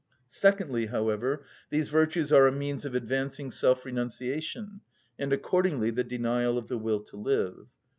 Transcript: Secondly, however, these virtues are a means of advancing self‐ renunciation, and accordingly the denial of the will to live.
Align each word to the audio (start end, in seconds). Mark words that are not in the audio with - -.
Secondly, 0.25 0.87
however, 0.87 1.45
these 1.69 1.89
virtues 1.89 2.33
are 2.33 2.47
a 2.47 2.51
means 2.51 2.85
of 2.85 2.95
advancing 2.95 3.51
self‐ 3.51 3.85
renunciation, 3.85 4.81
and 5.19 5.31
accordingly 5.31 5.91
the 5.91 6.03
denial 6.03 6.57
of 6.57 6.69
the 6.69 6.77
will 6.79 7.01
to 7.03 7.17
live. 7.17 7.67